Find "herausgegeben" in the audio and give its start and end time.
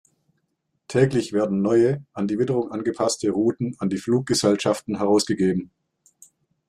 4.97-5.69